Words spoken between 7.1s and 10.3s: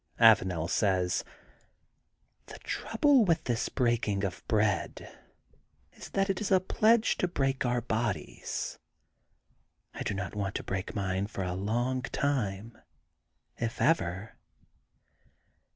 to break our bodies. I do